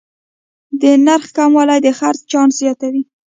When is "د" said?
0.81-0.83, 1.85-1.87